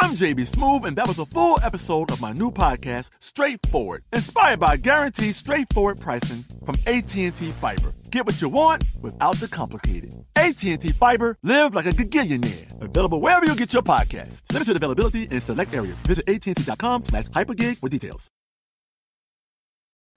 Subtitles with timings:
[0.00, 4.60] I'm JB Smoove, and that was a full episode of my new podcast, Straightforward, inspired
[4.60, 7.92] by guaranteed straightforward pricing from AT&T Fiber.
[8.10, 10.14] Get what you want without the complicated.
[10.36, 12.80] AT&T Fiber, live like a gigillionaire.
[12.80, 14.42] Available wherever you get your podcast.
[14.52, 15.98] Limited availability in select areas.
[16.06, 18.28] Visit AT&T.com slash hypergig for details.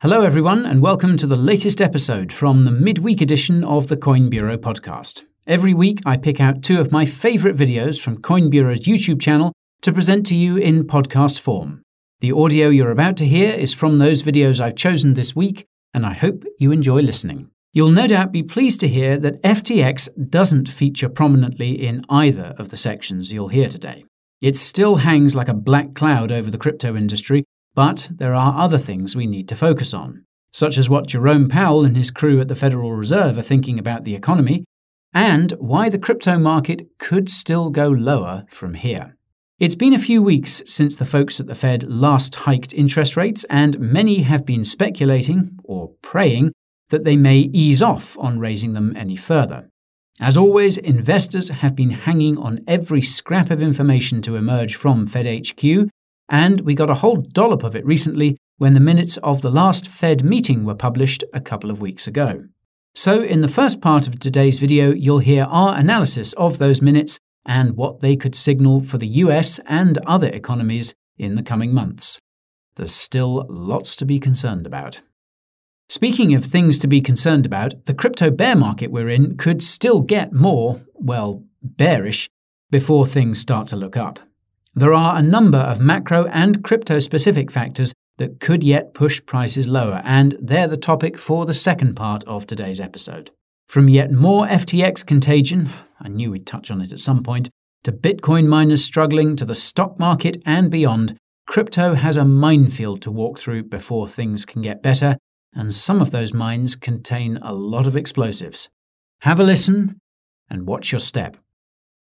[0.03, 4.29] Hello, everyone, and welcome to the latest episode from the midweek edition of the Coin
[4.29, 5.23] Bureau podcast.
[5.47, 9.53] Every week, I pick out two of my favorite videos from Coin Bureau's YouTube channel
[9.81, 11.81] to present to you in podcast form.
[12.19, 16.05] The audio you're about to hear is from those videos I've chosen this week, and
[16.05, 17.49] I hope you enjoy listening.
[17.73, 22.69] You'll no doubt be pleased to hear that FTX doesn't feature prominently in either of
[22.69, 24.05] the sections you'll hear today.
[24.39, 27.43] It still hangs like a black cloud over the crypto industry,
[27.73, 31.85] but there are other things we need to focus on, such as what Jerome Powell
[31.85, 34.63] and his crew at the Federal Reserve are thinking about the economy,
[35.11, 39.15] and why the crypto market could still go lower from here.
[39.61, 43.43] It's been a few weeks since the folks at the Fed last hiked interest rates,
[43.47, 46.51] and many have been speculating, or praying,
[46.89, 49.69] that they may ease off on raising them any further.
[50.19, 55.27] As always, investors have been hanging on every scrap of information to emerge from Fed
[55.27, 55.91] HQ,
[56.27, 59.87] and we got a whole dollop of it recently when the minutes of the last
[59.87, 62.45] Fed meeting were published a couple of weeks ago.
[62.95, 67.19] So, in the first part of today's video, you'll hear our analysis of those minutes
[67.45, 72.19] and what they could signal for the US and other economies in the coming months.
[72.75, 75.01] There's still lots to be concerned about.
[75.89, 80.01] Speaking of things to be concerned about, the crypto bear market we're in could still
[80.01, 82.29] get more, well, bearish
[82.69, 84.19] before things start to look up.
[84.73, 89.67] There are a number of macro and crypto specific factors that could yet push prices
[89.67, 93.31] lower, and they're the topic for the second part of today's episode.
[93.67, 97.49] From yet more FTX contagion, I knew we'd touch on it at some point,
[97.83, 101.17] to Bitcoin miners struggling, to the stock market and beyond,
[101.47, 105.17] crypto has a minefield to walk through before things can get better,
[105.53, 108.69] and some of those mines contain a lot of explosives.
[109.21, 109.99] Have a listen
[110.49, 111.37] and watch your step.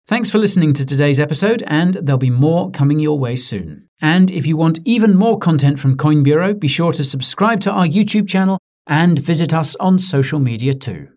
[0.07, 3.87] Thanks for listening to today's episode, and there'll be more coming your way soon.
[4.01, 7.71] And if you want even more content from Coin Bureau, be sure to subscribe to
[7.71, 8.57] our YouTube channel
[8.87, 11.09] and visit us on social media too.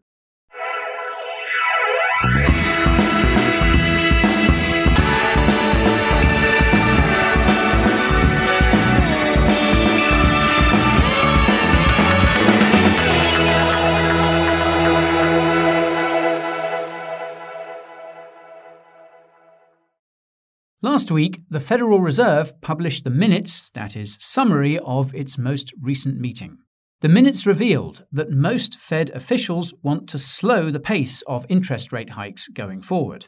[20.84, 26.20] Last week, the Federal Reserve published the minutes, that is, summary of its most recent
[26.20, 26.58] meeting.
[27.02, 32.10] The minutes revealed that most Fed officials want to slow the pace of interest rate
[32.10, 33.26] hikes going forward.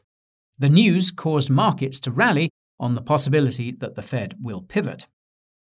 [0.61, 5.09] The news caused markets to rally on the possibility that the Fed will pivot.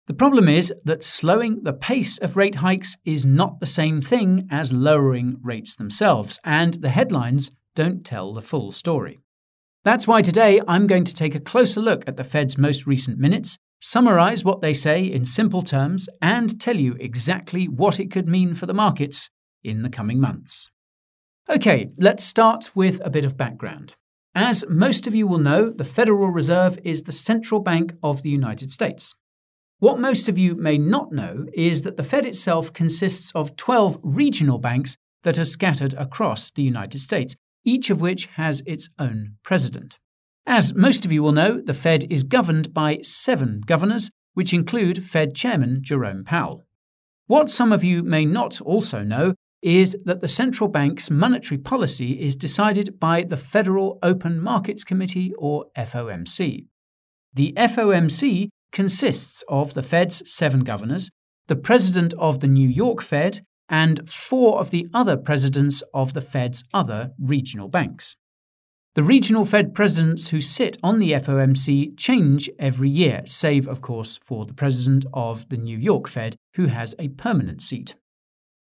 [0.06, 4.46] The problem is that slowing the pace of rate hikes is not the same thing
[4.48, 9.18] as lowering rates themselves, and the headlines don't tell the full story.
[9.82, 13.18] That's why today I'm going to take a closer look at the Fed's most recent
[13.18, 18.26] minutes, summarize what they say in simple terms, and tell you exactly what it could
[18.26, 19.28] mean for the markets
[19.62, 20.70] in the coming months.
[21.50, 23.94] Okay, let's start with a bit of background.
[24.34, 28.30] As most of you will know, the Federal Reserve is the central bank of the
[28.30, 29.14] United States.
[29.80, 33.98] What most of you may not know is that the Fed itself consists of 12
[34.02, 37.36] regional banks that are scattered across the United States,
[37.66, 39.98] each of which has its own president.
[40.46, 45.04] As most of you will know, the Fed is governed by seven governors, which include
[45.04, 46.62] Fed Chairman Jerome Powell.
[47.26, 52.20] What some of you may not also know is that the central bank's monetary policy
[52.20, 56.66] is decided by the Federal Open Markets Committee, or FOMC.
[57.32, 61.10] The FOMC consists of the Fed's seven governors,
[61.46, 66.20] the president of the New York Fed, and four of the other presidents of the
[66.20, 68.16] Fed's other regional banks.
[68.94, 74.20] The regional Fed presidents who sit on the FOMC change every year, save, of course,
[74.22, 77.96] for the president of the New York Fed, who has a permanent seat.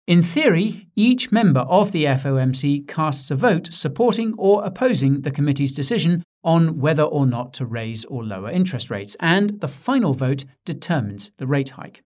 [0.07, 5.71] In theory, each member of the FOMC casts a vote supporting or opposing the committee's
[5.71, 10.45] decision on whether or not to raise or lower interest rates, and the final vote
[10.65, 12.01] determines the rate hike.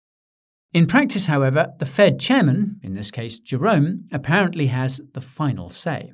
[0.74, 6.12] In practice, however, the Fed chairman, in this case Jerome, apparently has the final say.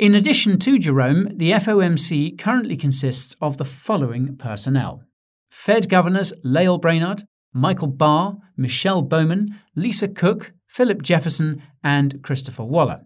[0.00, 5.04] In addition to Jerome, the FOMC currently consists of the following personnel
[5.50, 13.02] Fed governors Lael Brainard, Michael Barr, Michelle Bowman, Lisa Cook, Philip Jefferson, and Christopher Waller.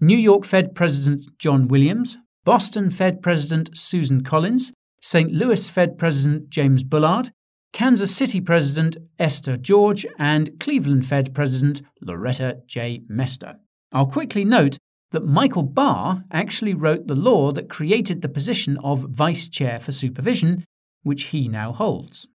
[0.00, 2.16] New York Fed President John Williams,
[2.46, 4.72] Boston Fed President Susan Collins,
[5.02, 5.30] St.
[5.30, 7.32] Louis Fed President James Bullard,
[7.74, 13.02] Kansas City President Esther George, and Cleveland Fed President Loretta J.
[13.10, 13.56] Mester.
[13.92, 14.78] I'll quickly note
[15.12, 19.92] that Michael Barr actually wrote the law that created the position of Vice Chair for
[19.92, 20.64] Supervision,
[21.02, 22.28] which he now holds.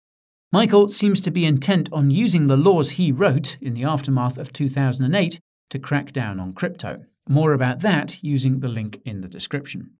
[0.53, 4.53] Michael seems to be intent on using the laws he wrote in the aftermath of
[4.53, 5.41] 2008
[5.71, 7.05] to crack down on crypto.
[7.29, 9.93] More about that using the link in the description.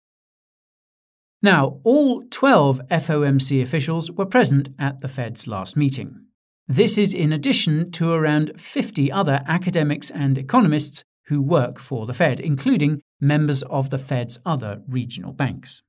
[1.41, 6.25] Now, all 12 FOMC officials were present at the Fed's last meeting.
[6.67, 12.13] This is in addition to around 50 other academics and economists who work for the
[12.13, 15.83] Fed, including members of the Fed's other regional banks.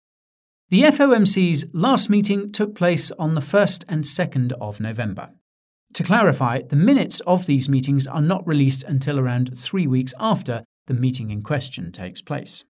[0.69, 5.31] The FOMC's last meeting took place on the 1st and 2nd of November.
[5.94, 10.65] To clarify, the minutes of these meetings are not released until around three weeks after
[10.87, 12.65] the meeting in question takes place.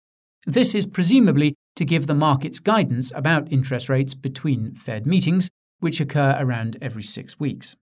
[0.46, 5.48] This is presumably to give the markets guidance about interest rates between Fed meetings,
[5.80, 7.76] which occur around every six weeks.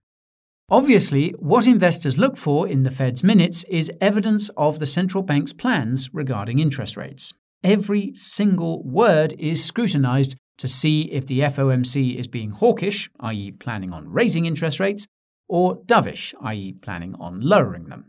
[0.71, 5.53] Obviously, what investors look for in the Fed's minutes is evidence of the central bank's
[5.53, 7.35] plans regarding interest rates.
[7.63, 13.93] Every single word is scrutinized to see if the FOMC is being hawkish, i.e., planning
[13.93, 15.07] on raising interest rates,
[15.49, 18.07] or dovish, i.e., planning on lowering them.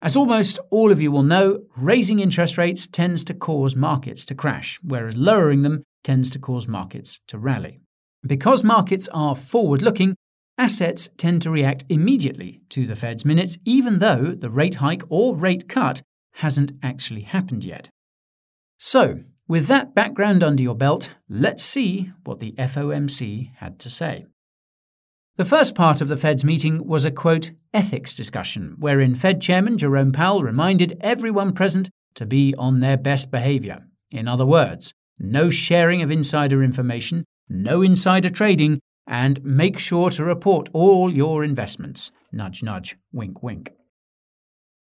[0.00, 4.34] As almost all of you will know, raising interest rates tends to cause markets to
[4.34, 7.80] crash, whereas lowering them tends to cause markets to rally.
[8.26, 10.14] Because markets are forward looking,
[10.58, 15.34] assets tend to react immediately to the Fed's minutes, even though the rate hike or
[15.34, 16.02] rate cut
[16.34, 17.88] hasn't actually happened yet.
[18.78, 24.26] So, with that background under your belt, let's see what the FOMC had to say.
[25.36, 29.78] The first part of the Fed's meeting was a quote, ethics discussion, wherein Fed Chairman
[29.78, 33.86] Jerome Powell reminded everyone present to be on their best behavior.
[34.10, 38.80] In other words, no sharing of insider information, no insider trading,
[39.12, 42.10] and make sure to report all your investments.
[42.32, 43.70] Nudge, nudge, wink, wink.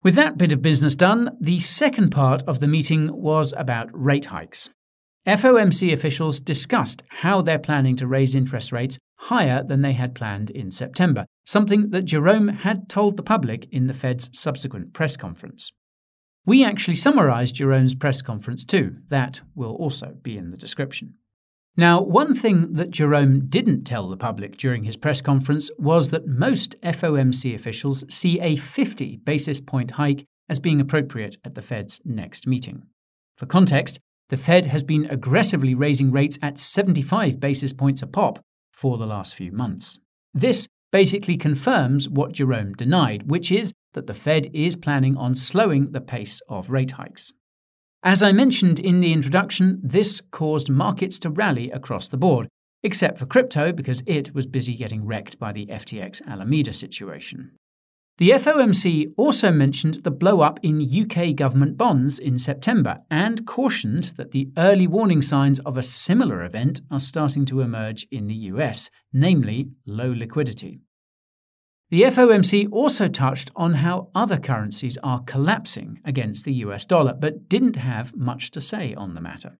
[0.04, 4.26] With that bit of business done, the second part of the meeting was about rate
[4.26, 4.70] hikes.
[5.28, 10.50] FOMC officials discussed how they're planning to raise interest rates higher than they had planned
[10.50, 15.74] in September, something that Jerome had told the public in the Fed's subsequent press conference.
[16.46, 18.96] We actually summarized Jerome's press conference too.
[19.10, 21.16] That will also be in the description.
[21.78, 26.28] Now, one thing that Jerome didn't tell the public during his press conference was that
[26.28, 32.02] most FOMC officials see a 50 basis point hike as being appropriate at the Fed's
[32.04, 32.84] next meeting.
[33.36, 38.40] For context, the Fed has been aggressively raising rates at 75 basis points a pop
[38.74, 40.00] for the last few months.
[40.34, 45.92] This basically confirms what Jerome denied, which is that the Fed is planning on slowing
[45.92, 47.32] the pace of rate hikes.
[48.04, 52.48] As I mentioned in the introduction, this caused markets to rally across the board,
[52.82, 57.52] except for crypto because it was busy getting wrecked by the FTX Alameda situation.
[58.18, 64.14] The FOMC also mentioned the blow up in UK government bonds in September and cautioned
[64.18, 68.36] that the early warning signs of a similar event are starting to emerge in the
[68.36, 70.82] US, namely low liquidity.
[71.92, 77.50] The FOMC also touched on how other currencies are collapsing against the US dollar, but
[77.50, 79.58] didn't have much to say on the matter.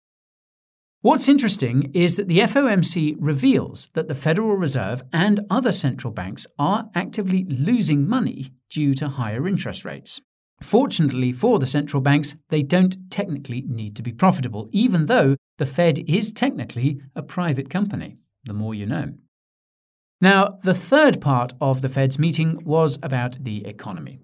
[1.02, 6.48] What's interesting is that the FOMC reveals that the Federal Reserve and other central banks
[6.58, 10.22] are actively losing money due to higher interest rates.
[10.62, 15.66] Fortunately for the central banks, they don't technically need to be profitable, even though the
[15.66, 18.16] Fed is technically a private company.
[18.46, 19.16] The more you know.
[20.22, 24.20] Now, the third part of the Fed's meeting was about the economy.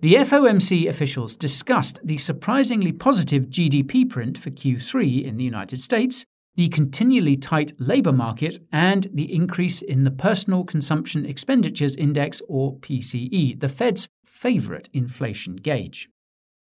[0.00, 6.24] The FOMC officials discussed the surprisingly positive GDP print for Q3 in the United States,
[6.56, 12.76] the continually tight labour market, and the increase in the Personal Consumption Expenditures Index, or
[12.78, 16.08] PCE, the Fed's favourite inflation gauge.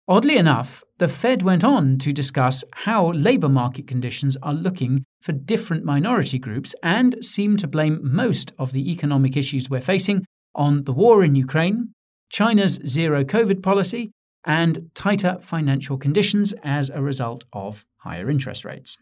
[0.07, 5.31] Oddly enough, the Fed went on to discuss how labour market conditions are looking for
[5.31, 10.83] different minority groups and seem to blame most of the economic issues we're facing on
[10.83, 11.93] the war in Ukraine,
[12.29, 14.11] China's zero COVID policy,
[14.45, 18.97] and tighter financial conditions as a result of higher interest rates.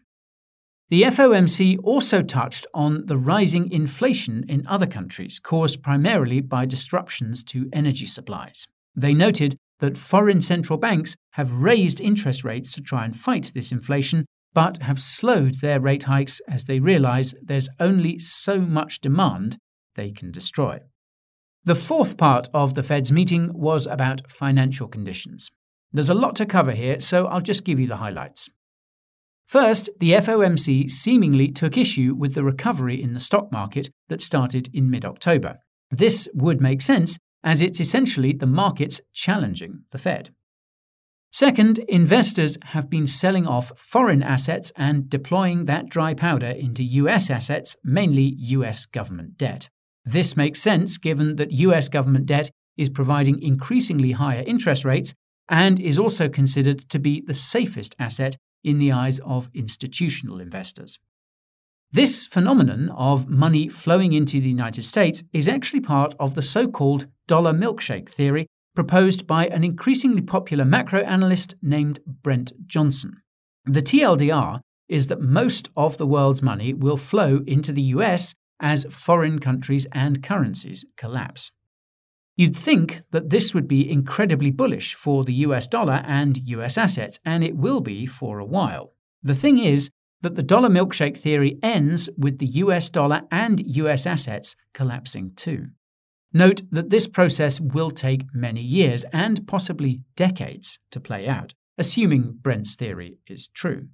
[0.88, 7.42] The FOMC also touched on the rising inflation in other countries caused primarily by disruptions
[7.44, 8.68] to energy supplies.
[8.94, 13.72] They noted that foreign central banks have raised interest rates to try and fight this
[13.72, 14.24] inflation,
[14.54, 19.58] but have slowed their rate hikes as they realize there's only so much demand
[19.96, 20.78] they can destroy.
[21.64, 25.50] The fourth part of the Fed's meeting was about financial conditions.
[25.92, 28.50] There's a lot to cover here, so I'll just give you the highlights.
[29.48, 34.68] First, the FOMC seemingly took issue with the recovery in the stock market that started
[34.72, 35.58] in mid October.
[35.90, 40.30] This would make sense, as it's essentially the markets challenging the Fed.
[41.34, 47.30] Second, investors have been selling off foreign assets and deploying that dry powder into US
[47.30, 49.70] assets, mainly US government debt.
[50.04, 55.14] This makes sense given that US government debt is providing increasingly higher interest rates
[55.48, 60.98] and is also considered to be the safest asset in the eyes of institutional investors.
[61.94, 66.66] This phenomenon of money flowing into the United States is actually part of the so
[66.66, 73.20] called dollar milkshake theory proposed by an increasingly popular macro analyst named Brent Johnson.
[73.66, 78.86] The TLDR is that most of the world's money will flow into the US as
[78.88, 81.52] foreign countries and currencies collapse.
[82.36, 87.18] You'd think that this would be incredibly bullish for the US dollar and US assets,
[87.22, 88.94] and it will be for a while.
[89.22, 89.90] The thing is
[90.22, 95.68] that the dollar milkshake theory ends with the US dollar and US assets collapsing too.
[96.32, 102.38] Note that this process will take many years and possibly decades to play out, assuming
[102.40, 103.88] Brent's theory is true.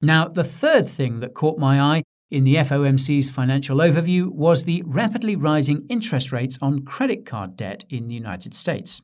[0.00, 4.82] Now, the third thing that caught my eye in the FOMC's financial overview was the
[4.86, 9.02] rapidly rising interest rates on credit card debt in the United States.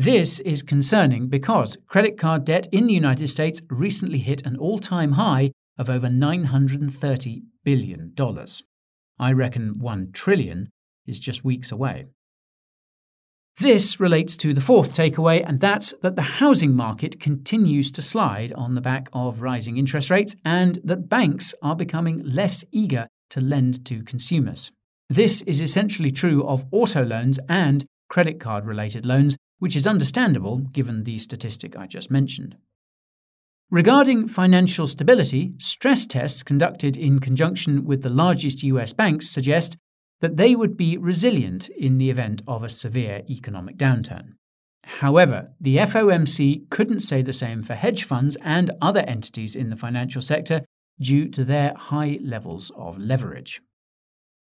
[0.00, 4.78] This is concerning because credit card debt in the United States recently hit an all
[4.78, 8.14] time high of over $930 billion.
[9.18, 10.70] I reckon 1 trillion
[11.06, 12.06] is just weeks away.
[13.58, 18.54] This relates to the fourth takeaway, and that's that the housing market continues to slide
[18.54, 23.42] on the back of rising interest rates and that banks are becoming less eager to
[23.42, 24.72] lend to consumers.
[25.10, 30.58] This is essentially true of auto loans and credit card related loans, which is understandable
[30.58, 32.56] given the statistic I just mentioned.
[33.70, 39.76] Regarding financial stability, stress tests conducted in conjunction with the largest US banks suggest
[40.20, 44.32] that they would be resilient in the event of a severe economic downturn.
[44.82, 49.76] However, the FOMC couldn't say the same for hedge funds and other entities in the
[49.76, 50.64] financial sector
[51.00, 53.62] due to their high levels of leverage.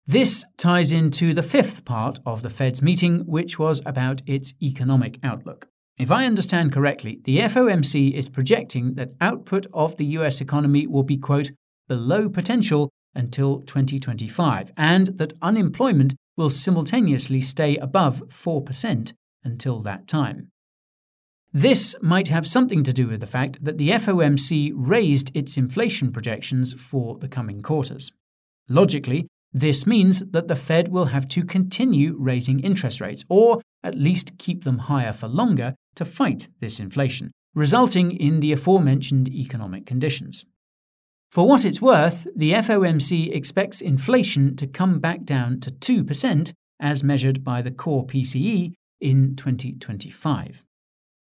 [0.08, 5.20] This ties into the fifth part of the Fed's meeting, which was about its economic
[5.24, 5.67] outlook.
[5.98, 11.03] If I understand correctly, the FOMC is projecting that output of the US economy will
[11.03, 11.51] be, quote,
[11.88, 20.48] below potential until 2025, and that unemployment will simultaneously stay above 4% until that time.
[21.53, 26.12] This might have something to do with the fact that the FOMC raised its inflation
[26.12, 28.12] projections for the coming quarters.
[28.70, 33.96] Logically, this means that the Fed will have to continue raising interest rates, or at
[33.96, 39.86] least keep them higher for longer to fight this inflation, resulting in the aforementioned economic
[39.86, 40.46] conditions.
[41.29, 47.03] For what it's worth, the FOMC expects inflation to come back down to 2% as
[47.03, 50.65] measured by the core PCE in 2025.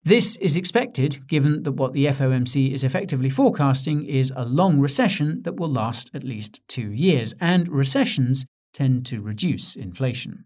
[0.03, 5.43] This is expected given that what the FOMC is effectively forecasting is a long recession
[5.43, 10.45] that will last at least two years, and recessions tend to reduce inflation.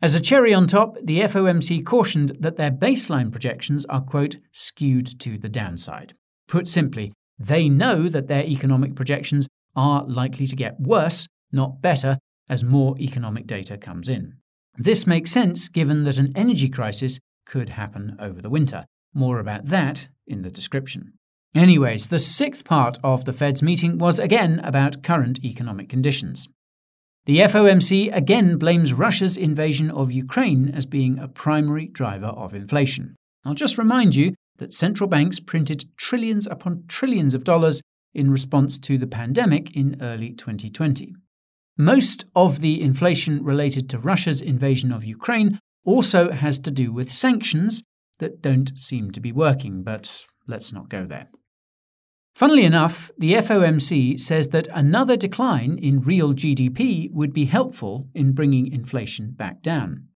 [0.00, 5.20] As a cherry on top, the FOMC cautioned that their baseline projections are, quote, skewed
[5.20, 6.14] to the downside.
[6.48, 9.46] Put simply, they know that their economic projections
[9.76, 14.34] are likely to get worse, not better, as more economic data comes in.
[14.76, 18.84] This makes sense given that an energy crisis could happen over the winter.
[19.14, 21.12] More about that in the description.
[21.54, 26.48] Anyways, the sixth part of the Fed's meeting was again about current economic conditions.
[27.26, 33.16] The FOMC again blames Russia's invasion of Ukraine as being a primary driver of inflation.
[33.44, 37.80] I'll just remind you that central banks printed trillions upon trillions of dollars
[38.14, 41.14] in response to the pandemic in early 2020.
[41.76, 47.10] Most of the inflation related to Russia's invasion of Ukraine also has to do with
[47.10, 47.82] sanctions
[48.18, 51.28] that don't seem to be working, but let's not go there.
[52.34, 58.32] Funnily enough, the FOMC says that another decline in real GDP would be helpful in
[58.32, 60.08] bringing inflation back down.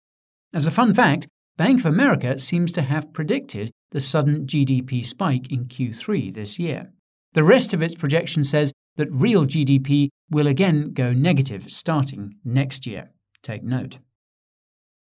[0.53, 5.51] As a fun fact, Bank of America seems to have predicted the sudden GDP spike
[5.51, 6.93] in Q3 this year.
[7.33, 12.87] The rest of its projection says that real GDP will again go negative starting next
[12.87, 13.11] year.
[13.43, 13.99] Take note.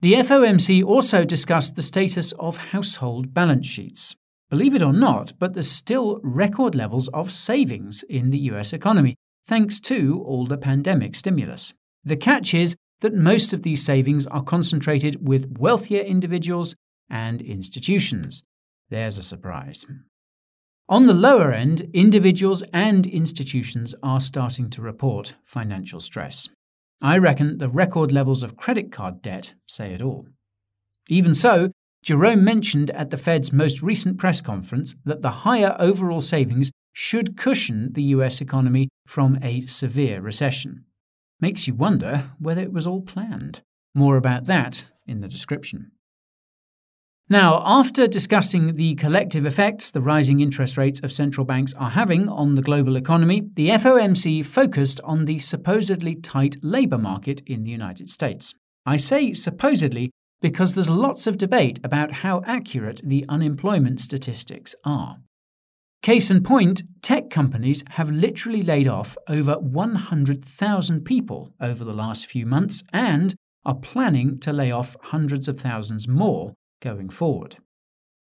[0.02, 4.16] The FOMC also discussed the status of household balance sheets.
[4.50, 9.16] Believe it or not, but there's still record levels of savings in the US economy,
[9.46, 11.76] thanks to all the pandemic stimulus.
[12.04, 16.76] The catch is that most of these savings are concentrated with wealthier individuals
[17.08, 18.44] and institutions.
[18.90, 19.86] There's a surprise.
[20.90, 26.50] On the lower end, individuals and institutions are starting to report financial stress.
[27.02, 30.28] I reckon the record levels of credit card debt say it all.
[31.10, 31.72] Even so,
[32.04, 37.38] Jerome mentioned at the Fed's most recent press conference that the higher overall savings should
[37.38, 40.86] cushion the US economy from a severe recession.
[41.40, 43.62] Makes you wonder whether it was all planned.
[43.96, 45.92] More about that in the description.
[47.32, 52.28] Now, after discussing the collective effects the rising interest rates of central banks are having
[52.28, 57.72] on the global economy, the FOMC focused on the supposedly tight labour market in the
[57.72, 58.54] United States.
[58.86, 65.16] I say supposedly because there's lots of debate about how accurate the unemployment statistics are.
[66.02, 72.28] Case in point, tech companies have literally laid off over 100,000 people over the last
[72.28, 77.58] few months and are planning to lay off hundreds of thousands more going forward.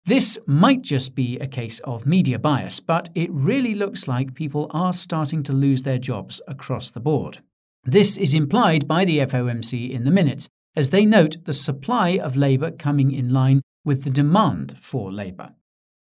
[0.04, 4.66] This might just be a case of media bias, but it really looks like people
[4.70, 7.38] are starting to lose their jobs across the board.
[7.84, 12.36] This is implied by the FOMC in the minutes, as they note the supply of
[12.36, 15.50] labour coming in line with the demand for labour.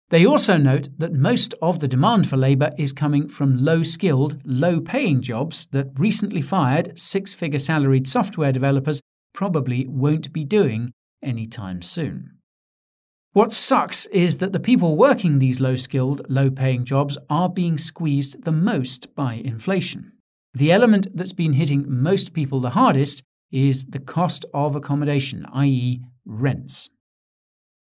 [0.08, 4.40] They also note that most of the demand for labour is coming from low skilled,
[4.44, 9.00] low paying jobs that recently fired six figure salaried software developers
[9.34, 10.92] probably won't be doing
[11.26, 12.30] anytime soon.
[13.32, 17.76] What sucks is that the people working these low skilled, low paying jobs are being
[17.76, 20.12] squeezed the most by inflation.
[20.54, 26.00] The element that's been hitting most people the hardest is the cost of accommodation, i.e.,
[26.24, 26.88] rents.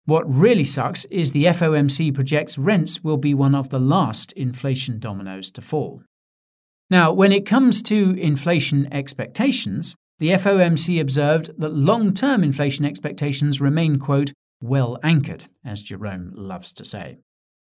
[0.05, 4.99] What really sucks is the FOMC projects rents will be one of the last inflation
[4.99, 6.01] dominoes to fall.
[6.89, 13.59] Now, when it comes to inflation expectations, the FOMC observed that long term inflation expectations
[13.59, 14.31] remain, quote,
[14.61, 17.17] well anchored, as Jerome loves to say.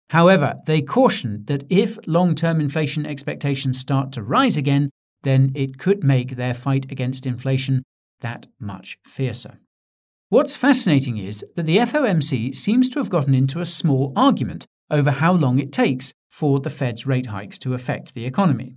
[0.08, 4.90] However, they cautioned that if long term inflation expectations start to rise again,
[5.22, 7.84] then it could make their fight against inflation
[8.20, 9.60] that much fiercer.
[10.28, 15.12] What's fascinating is that the FOMC seems to have gotten into a small argument over
[15.12, 18.74] how long it takes for the Fed's rate hikes to affect the economy.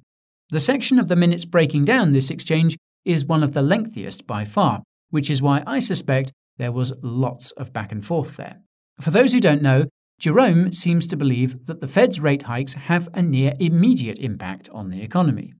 [0.51, 4.46] The section of the minutes breaking down this exchange is one of the lengthiest by
[4.46, 8.60] far, which is why I suspect there was lots of back and forth there.
[9.02, 9.86] For those who don't know,
[10.20, 14.89] Jerome seems to believe that the Fed's rate hikes have a near immediate impact on
[14.89, 15.54] the economy.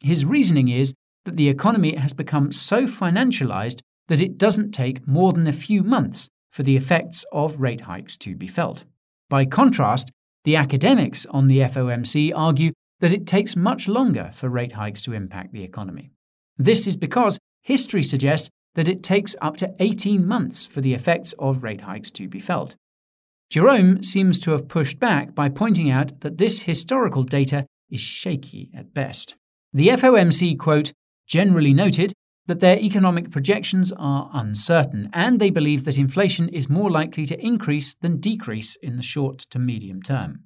[0.00, 5.32] His reasoning is that the economy has become so financialized that it doesn't take more
[5.32, 8.84] than a few months for the effects of rate hikes to be felt.
[9.28, 10.10] By contrast,
[10.44, 15.12] the academics on the FOMC argue that it takes much longer for rate hikes to
[15.12, 16.10] impact the economy.
[16.58, 21.32] This is because history suggests that it takes up to 18 months for the effects
[21.38, 22.74] of rate hikes to be felt.
[23.50, 28.70] Jerome seems to have pushed back by pointing out that this historical data is shaky
[28.76, 29.36] at best.
[29.72, 30.92] The FOMC, quote,
[31.26, 32.12] generally noted
[32.46, 37.38] that their economic projections are uncertain, and they believe that inflation is more likely to
[37.38, 40.44] increase than decrease in the short to medium term.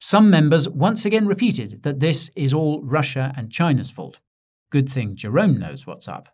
[0.00, 4.20] Some members once again repeated that this is all Russia and China's fault.
[4.70, 6.28] Good thing Jerome knows what's up.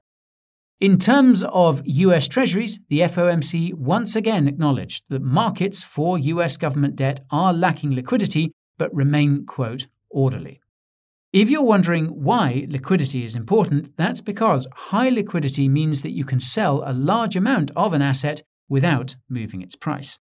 [0.80, 6.96] In terms of US Treasuries, the FOMC once again acknowledged that markets for US government
[6.96, 10.58] debt are lacking liquidity but remain, quote, orderly.
[11.34, 16.40] If you're wondering why liquidity is important, that's because high liquidity means that you can
[16.40, 20.18] sell a large amount of an asset without moving its price.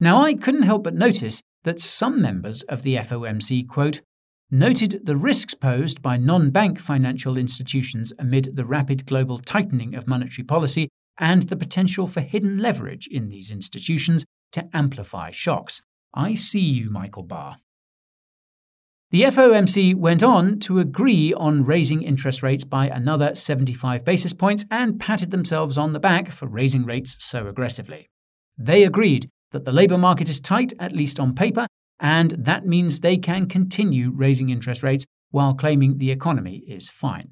[0.00, 4.00] Now, I couldn't help but notice that some members of the FOMC, quote,
[4.52, 10.06] noted the risks posed by non bank financial institutions amid the rapid global tightening of
[10.06, 10.88] monetary policy
[11.18, 15.82] and the potential for hidden leverage in these institutions to amplify shocks.
[16.14, 17.56] I see you, Michael Barr.
[19.10, 24.64] The FOMC went on to agree on raising interest rates by another 75 basis points
[24.70, 28.08] and patted themselves on the back for raising rates so aggressively.
[28.56, 31.66] They agreed that the labour market is tight, at least on paper,
[32.02, 37.30] and that means they can continue raising interest rates while claiming the economy is fine.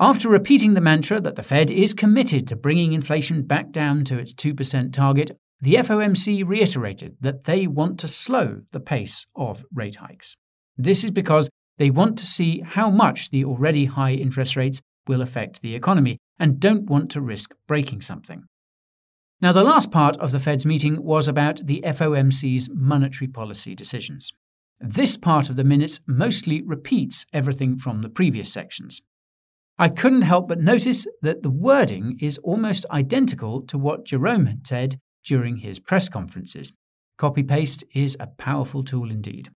[0.00, 4.18] After repeating the mantra that the Fed is committed to bringing inflation back down to
[4.18, 9.96] its 2% target, the FOMC reiterated that they want to slow the pace of rate
[9.96, 10.38] hikes.
[10.78, 15.20] This is because they want to see how much the already high interest rates will
[15.20, 18.44] affect the economy and don't want to risk breaking something.
[19.42, 24.34] Now, the last part of the Fed's meeting was about the FOMC's monetary policy decisions.
[24.78, 29.00] This part of the minutes mostly repeats everything from the previous sections.
[29.78, 34.66] I couldn't help but notice that the wording is almost identical to what Jerome had
[34.66, 36.74] said during his press conferences.
[37.16, 39.48] Copy paste is a powerful tool indeed.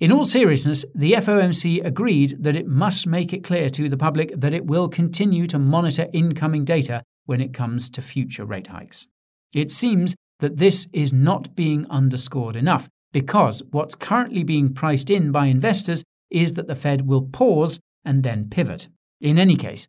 [0.00, 4.32] In all seriousness, the FOMC agreed that it must make it clear to the public
[4.36, 9.06] that it will continue to monitor incoming data when it comes to future rate hikes.
[9.54, 15.32] It seems that this is not being underscored enough because what's currently being priced in
[15.32, 18.88] by investors is that the Fed will pause and then pivot.
[19.20, 19.86] In any case,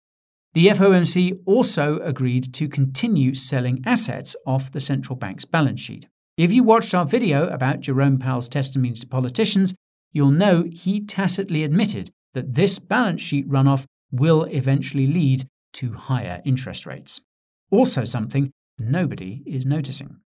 [0.54, 6.08] the FOMC also agreed to continue selling assets off the central bank's balance sheet.
[6.38, 9.76] If you watched our video about Jerome Powell's testimony to politicians,
[10.14, 16.42] you'll know he tacitly admitted that this balance sheet runoff will eventually lead to higher
[16.46, 17.22] interest rates.
[17.70, 20.18] Also, something nobody is noticing.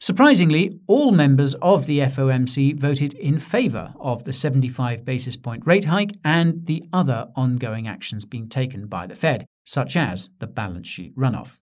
[0.00, 5.86] Surprisingly, all members of the FOMC voted in favour of the 75 basis point rate
[5.86, 10.86] hike and the other ongoing actions being taken by the Fed, such as the balance
[10.86, 11.58] sheet runoff.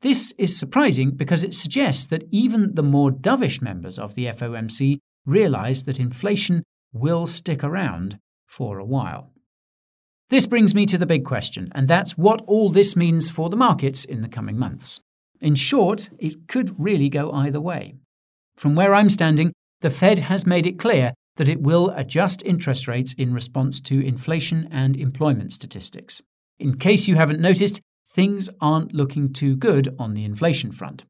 [0.00, 4.98] This is surprising because it suggests that even the more dovish members of the FOMC
[5.24, 9.32] realize that inflation will stick around for a while.
[10.30, 13.56] This brings me to the big question, and that's what all this means for the
[13.56, 15.00] markets in the coming months.
[15.40, 17.94] In short, it could really go either way.
[18.58, 22.86] From where I'm standing, the Fed has made it clear that it will adjust interest
[22.86, 26.20] rates in response to inflation and employment statistics.
[26.58, 27.80] In case you haven't noticed,
[28.12, 31.06] things aren't looking too good on the inflation front.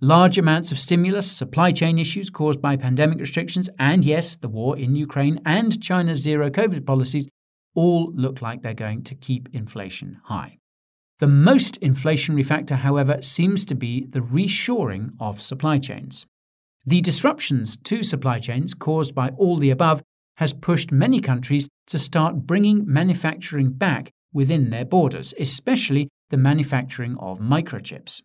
[0.00, 4.78] Large amounts of stimulus, supply chain issues caused by pandemic restrictions, and yes, the war
[4.78, 7.26] in Ukraine and China's zero COVID policies
[7.76, 10.58] all look like they're going to keep inflation high.
[11.20, 16.26] The most inflationary factor, however, seems to be the reshoring of supply chains.
[16.84, 20.02] The disruptions to supply chains caused by all the above
[20.36, 27.16] has pushed many countries to start bringing manufacturing back within their borders, especially the manufacturing
[27.18, 28.22] of microchips.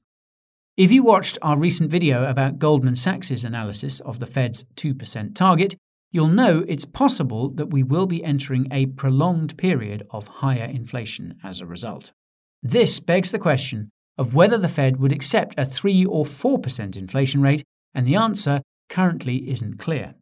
[0.75, 5.75] If you watched our recent video about Goldman Sachs' analysis of the Fed's 2% target,
[6.11, 11.37] you'll know it's possible that we will be entering a prolonged period of higher inflation
[11.43, 12.11] as a result.
[12.61, 17.41] This begs the question of whether the Fed would accept a 3 or 4% inflation
[17.41, 20.15] rate, and the answer currently isn't clear.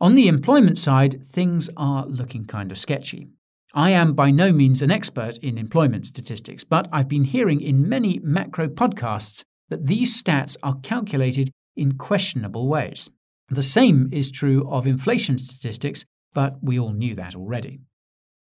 [0.00, 3.28] On the employment side, things are looking kind of sketchy.
[3.74, 7.88] I am by no means an expert in employment statistics, but I've been hearing in
[7.88, 13.10] many macro podcasts that these stats are calculated in questionable ways.
[13.50, 17.80] The same is true of inflation statistics, but we all knew that already.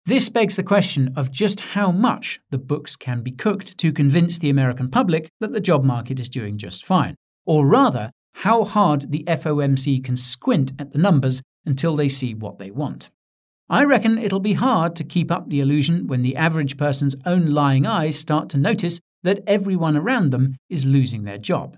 [0.06, 4.38] This begs the question of just how much the books can be cooked to convince
[4.38, 9.10] the American public that the job market is doing just fine, or rather, how hard
[9.10, 13.10] the FOMC can squint at the numbers until they see what they want.
[13.68, 17.50] I reckon it'll be hard to keep up the illusion when the average person's own
[17.50, 21.76] lying eyes start to notice that everyone around them is losing their job.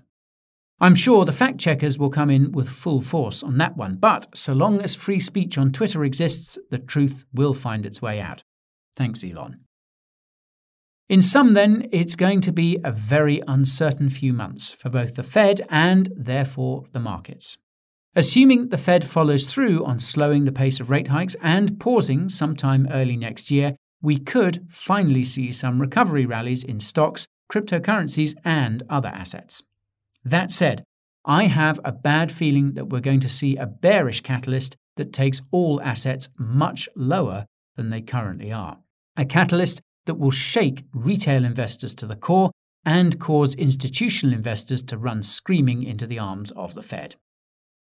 [0.81, 4.27] I'm sure the fact checkers will come in with full force on that one, but
[4.33, 8.43] so long as free speech on Twitter exists, the truth will find its way out.
[8.95, 9.59] Thanks, Elon.
[11.09, 15.23] In sum, then, it's going to be a very uncertain few months for both the
[15.23, 17.57] Fed and, therefore, the markets.
[18.15, 22.87] Assuming the Fed follows through on slowing the pace of rate hikes and pausing sometime
[22.91, 29.09] early next year, we could finally see some recovery rallies in stocks, cryptocurrencies, and other
[29.09, 29.63] assets.
[30.23, 30.83] That said,
[31.25, 35.41] I have a bad feeling that we're going to see a bearish catalyst that takes
[35.51, 38.77] all assets much lower than they currently are.
[39.15, 42.51] A catalyst that will shake retail investors to the core
[42.85, 47.15] and cause institutional investors to run screaming into the arms of the Fed.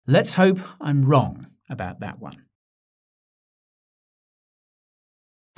[0.05, 2.43] Let's hope I'm wrong about that one.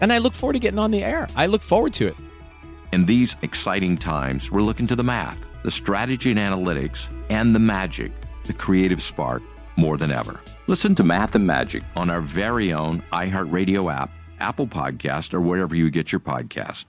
[0.00, 1.28] and I look forward to getting on the air.
[1.36, 2.16] I look forward to it.
[2.92, 7.60] In these exciting times, we're looking to the math, the strategy and analytics, and the
[7.60, 8.12] magic,
[8.44, 9.42] the creative spark,
[9.76, 10.40] more than ever.
[10.66, 15.74] Listen to Math and Magic on our very own iHeartRadio app, Apple Podcast, or wherever
[15.74, 16.86] you get your podcast.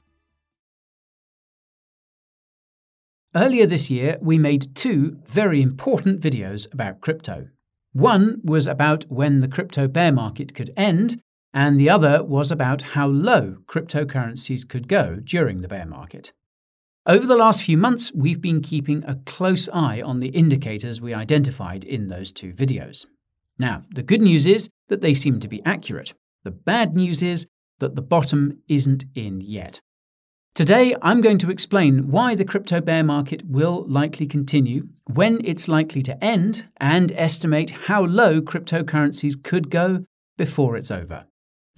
[3.36, 7.50] Earlier this year, we made two very important videos about crypto.
[7.94, 11.22] One was about when the crypto bear market could end,
[11.54, 16.34] and the other was about how low cryptocurrencies could go during the bear market.
[17.06, 21.14] Over the last few months, we've been keeping a close eye on the indicators we
[21.14, 23.06] identified in those two videos.
[23.58, 26.14] Now, the good news is that they seem to be accurate.
[26.44, 27.48] The bad news is
[27.80, 29.82] that the bottom isn't in yet.
[30.54, 35.68] Today, I'm going to explain why the crypto bear market will likely continue, when it's
[35.68, 40.06] likely to end, and estimate how low cryptocurrencies could go
[40.38, 41.26] before it's over.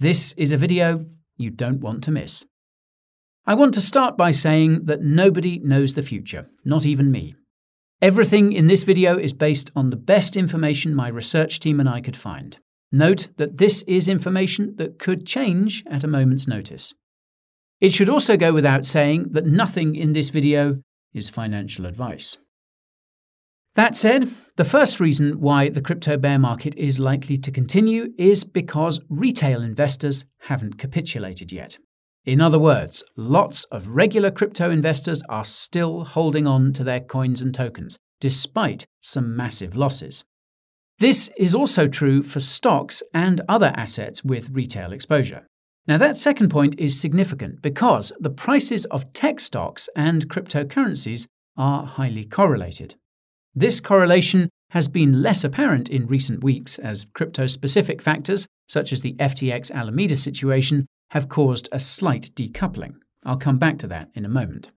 [0.02, 2.44] This is a video you don't want to miss.
[3.46, 7.36] I want to start by saying that nobody knows the future, not even me.
[8.00, 12.00] Everything in this video is based on the best information my research team and I
[12.00, 12.58] could find.
[12.90, 16.94] Note that this is information that could change at a moment's notice.
[17.80, 20.82] It should also go without saying that nothing in this video
[21.14, 22.38] is financial advice.
[23.74, 28.44] That said, the first reason why the crypto bear market is likely to continue is
[28.44, 31.78] because retail investors haven't capitulated yet.
[32.26, 37.40] In other words, lots of regular crypto investors are still holding on to their coins
[37.40, 40.22] and tokens, despite some massive losses.
[40.98, 45.46] This is also true for stocks and other assets with retail exposure.
[45.88, 51.86] Now, that second point is significant because the prices of tech stocks and cryptocurrencies are
[51.86, 52.96] highly correlated.
[53.54, 59.02] This correlation has been less apparent in recent weeks as crypto specific factors, such as
[59.02, 62.94] the FTX Alameda situation, have caused a slight decoupling.
[63.24, 64.70] I'll come back to that in a moment.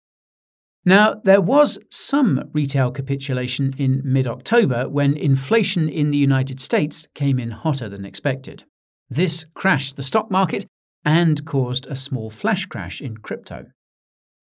[0.83, 7.07] Now, there was some retail capitulation in mid October when inflation in the United States
[7.15, 8.65] came in hotter than expected.
[9.09, 10.65] This crashed the stock market
[11.05, 13.67] and caused a small flash crash in crypto.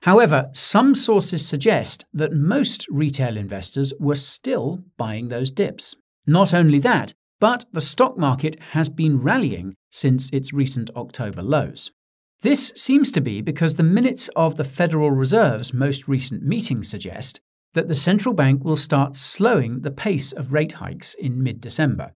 [0.03, 5.95] However, some sources suggest that most retail investors were still buying those dips.
[6.27, 11.93] Not only that, but the stock market has been rallying since its recent October lows.
[12.41, 17.41] This seems to be because the minutes of the Federal Reserve's most recent meeting suggest
[17.75, 22.13] that the central bank will start slowing the pace of rate hikes in mid December.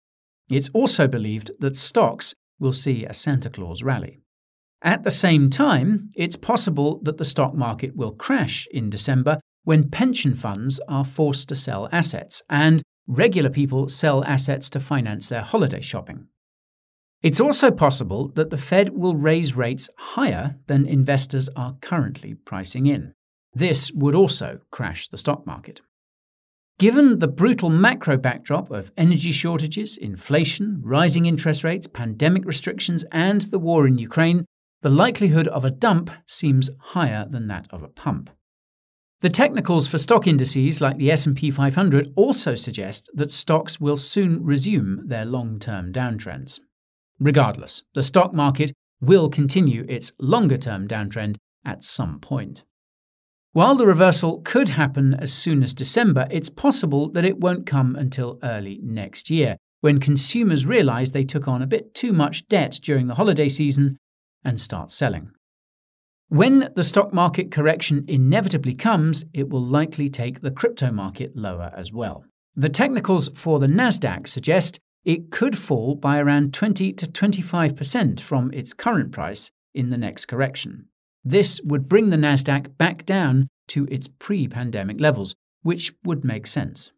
[0.49, 4.21] It's also believed that stocks will see a Santa Claus rally.
[4.81, 9.89] At the same time, it's possible that the stock market will crash in December when
[9.89, 15.41] pension funds are forced to sell assets and regular people sell assets to finance their
[15.41, 16.27] holiday shopping.
[17.21, 22.85] It's also possible that the Fed will raise rates higher than investors are currently pricing
[22.85, 23.13] in.
[23.53, 25.81] This would also crash the stock market.
[26.77, 33.41] Given the brutal macro backdrop of energy shortages, inflation, rising interest rates, pandemic restrictions, and
[33.41, 34.45] the war in Ukraine,
[34.85, 38.29] the likelihood of a dump seems higher than that of a pump.
[39.21, 44.43] The technicals for stock indices like the S&P 500 also suggest that stocks will soon
[44.43, 46.59] resume their long-term downtrends.
[47.19, 52.63] Regardless, the stock market will continue its longer-term downtrend at some point.
[53.53, 57.95] While the reversal could happen as soon as December, it's possible that it won't come
[57.95, 62.77] until early next year, when consumers realize they took on a bit too much debt
[62.83, 63.97] during the holiday season
[64.45, 65.31] and start selling.
[66.29, 71.71] When the stock market correction inevitably comes, it will likely take the crypto market lower
[71.75, 72.25] as well.
[72.55, 78.51] The technicals for the Nasdaq suggest it could fall by around 20 to 25% from
[78.53, 80.87] its current price in the next correction.
[81.23, 86.91] This would bring the Nasdaq back down to its pre-pandemic levels, which would make sense.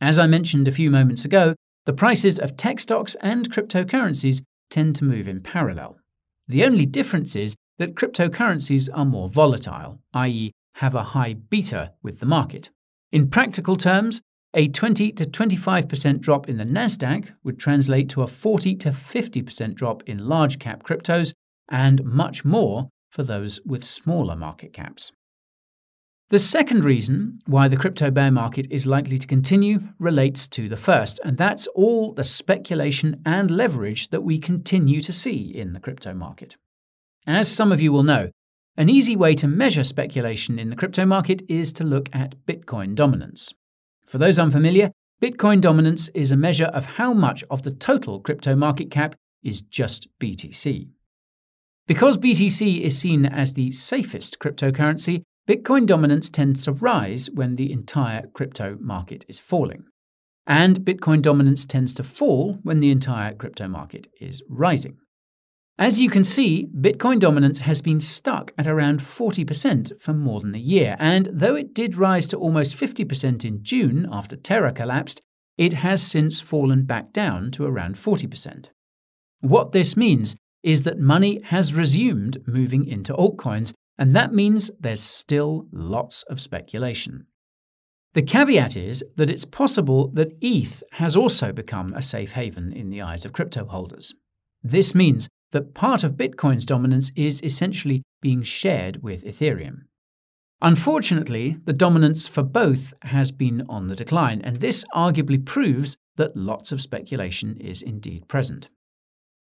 [0.00, 1.54] As I mentioned a few moments ago,
[1.86, 5.98] the prices of tech stocks and cryptocurrencies tend to move in parallel.
[6.46, 12.20] The only difference is that cryptocurrencies are more volatile, i.e., have a high beta with
[12.20, 12.70] the market.
[13.12, 14.20] In practical terms,
[14.52, 19.74] a 20 to 25% drop in the Nasdaq would translate to a 40 to 50%
[19.74, 21.32] drop in large cap cryptos
[21.68, 25.12] and much more for those with smaller market caps.
[26.30, 30.76] The second reason why the crypto bear market is likely to continue relates to the
[30.76, 35.80] first, and that's all the speculation and leverage that we continue to see in the
[35.80, 36.56] crypto market.
[37.26, 38.30] As some of you will know,
[38.76, 42.94] an easy way to measure speculation in the crypto market is to look at Bitcoin
[42.94, 43.52] dominance.
[44.06, 48.56] For those unfamiliar, Bitcoin dominance is a measure of how much of the total crypto
[48.56, 50.88] market cap is just BTC.
[51.86, 57.70] Because BTC is seen as the safest cryptocurrency, Bitcoin dominance tends to rise when the
[57.70, 59.84] entire crypto market is falling.
[60.46, 64.96] And Bitcoin dominance tends to fall when the entire crypto market is rising.
[65.78, 70.54] As you can see, Bitcoin dominance has been stuck at around 40% for more than
[70.54, 75.20] a year, and though it did rise to almost 50% in June after Terra collapsed,
[75.58, 78.70] it has since fallen back down to around 40%.
[79.40, 85.00] What this means is that money has resumed moving into altcoins, and that means there's
[85.00, 87.26] still lots of speculation.
[88.14, 92.90] The caveat is that it's possible that ETH has also become a safe haven in
[92.90, 94.14] the eyes of crypto holders.
[94.62, 99.82] This means that part of Bitcoin's dominance is essentially being shared with Ethereum.
[100.62, 106.36] Unfortunately, the dominance for both has been on the decline, and this arguably proves that
[106.36, 108.68] lots of speculation is indeed present.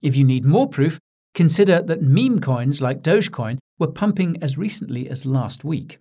[0.02, 1.00] If you need more proof,
[1.34, 6.00] consider that meme coins like Dogecoin were pumping as recently as last week.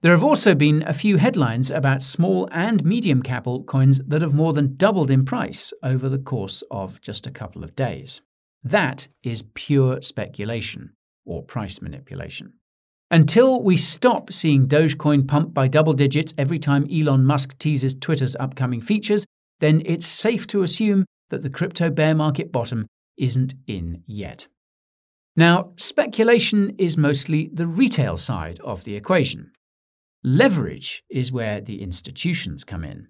[0.00, 4.32] There have also been a few headlines about small and medium cap altcoins that have
[4.32, 8.20] more than doubled in price over the course of just a couple of days.
[8.62, 10.92] That is pure speculation
[11.24, 12.54] or price manipulation.
[13.10, 18.36] Until we stop seeing Dogecoin pump by double digits every time Elon Musk teases Twitter's
[18.36, 19.24] upcoming features,
[19.60, 22.86] then it's safe to assume that the crypto bear market bottom
[23.16, 24.46] isn't in yet.
[25.38, 29.52] Now, speculation is mostly the retail side of the equation.
[30.24, 33.06] Leverage is where the institutions come in.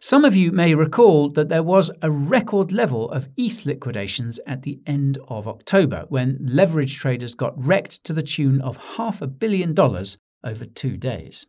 [0.00, 4.62] Some of you may recall that there was a record level of ETH liquidations at
[4.62, 9.26] the end of October when leverage traders got wrecked to the tune of half a
[9.26, 11.46] billion dollars over two days.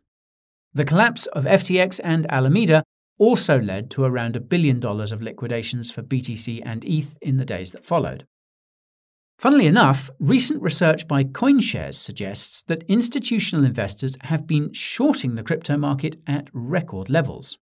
[0.74, 2.84] The collapse of FTX and Alameda
[3.18, 7.46] also led to around a billion dollars of liquidations for BTC and ETH in the
[7.46, 8.26] days that followed.
[9.38, 15.76] Funnily enough, recent research by CoinShares suggests that institutional investors have been shorting the crypto
[15.76, 17.56] market at record levels.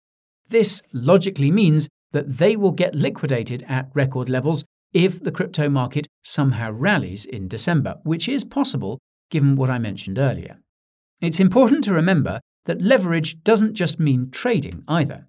[0.51, 6.07] This logically means that they will get liquidated at record levels if the crypto market
[6.23, 8.99] somehow rallies in December, which is possible
[9.31, 10.59] given what I mentioned earlier.
[11.23, 15.27] It's important to remember that leverage doesn't just mean trading either.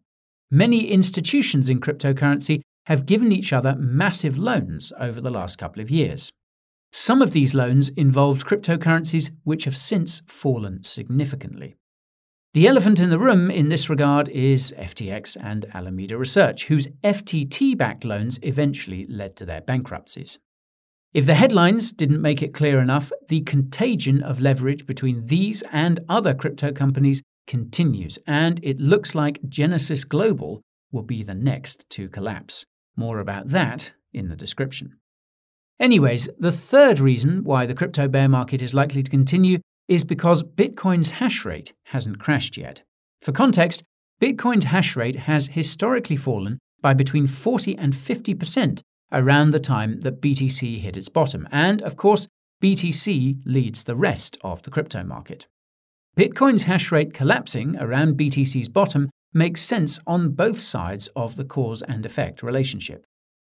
[0.51, 5.89] Many institutions in cryptocurrency have given each other massive loans over the last couple of
[5.89, 6.31] years.
[6.91, 11.75] Some of these loans involved cryptocurrencies which have since fallen significantly.
[12.53, 17.75] The elephant in the room in this regard is FTX and Alameda Research, whose FTT
[17.75, 20.37] backed loans eventually led to their bankruptcies.
[21.15, 25.99] If the headlines didn't make it clear enough, the contagion of leverage between these and
[26.09, 30.61] other crypto companies continues, and it looks like Genesis Global
[30.91, 32.65] will be the next to collapse.
[32.95, 34.97] More about that in the description.
[35.79, 40.43] Anyways, the third reason why the crypto bear market is likely to continue is because
[40.43, 42.83] Bitcoin's hash rate hasn't crashed yet.
[43.21, 43.83] For context,
[44.21, 48.81] Bitcoin's hash rate has historically fallen by between 40 and 50%
[49.11, 52.27] around the time that BTC hit its bottom, and of course,
[52.61, 55.47] BTC leads the rest of the crypto market.
[56.15, 61.81] Bitcoin's hash rate collapsing around BTC's bottom makes sense on both sides of the cause
[61.81, 63.05] and effect relationship.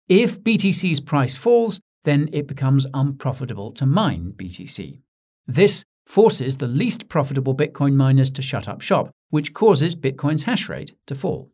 [0.07, 4.99] If BTC's price falls, then it becomes unprofitable to mine BTC.
[5.47, 10.67] This forces the least profitable Bitcoin miners to shut up shop, which causes Bitcoin's hash
[10.67, 11.51] rate to fall.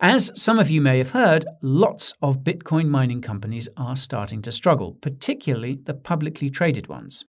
[0.00, 4.50] As some of you may have heard, lots of Bitcoin mining companies are starting to
[4.50, 7.24] struggle, particularly the publicly traded ones.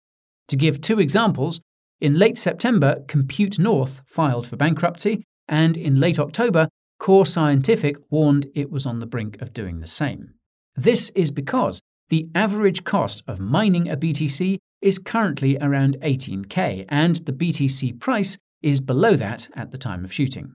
[0.49, 1.61] To give two examples,
[1.99, 6.69] in late September, Compute North filed for bankruptcy, and in late October,
[6.99, 10.35] Core Scientific warned it was on the brink of doing the same.
[10.75, 17.17] This is because the average cost of mining a BTC is currently around 18k, and
[17.17, 20.53] the BTC price is below that at the time of shooting.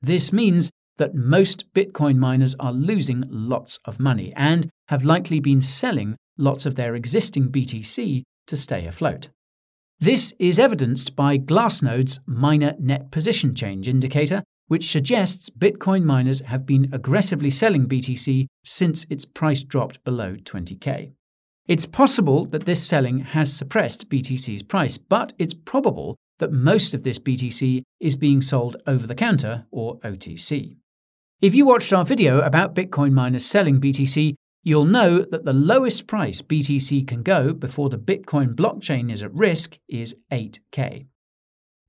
[0.00, 5.62] This means that most Bitcoin miners are losing lots of money and have likely been
[5.62, 9.28] selling lots of their existing BTC to stay afloat.
[10.02, 16.64] This is evidenced by Glassnode's miner net position change indicator, which suggests Bitcoin miners have
[16.64, 21.12] been aggressively selling BTC since its price dropped below 20k.
[21.68, 27.02] It's possible that this selling has suppressed BTC's price, but it's probable that most of
[27.02, 30.76] this BTC is being sold over the counter or OTC.
[31.42, 36.06] If you watched our video about Bitcoin miners selling BTC, you'll know that the lowest
[36.06, 41.06] price BTC can go before the Bitcoin blockchain is at risk is 8K.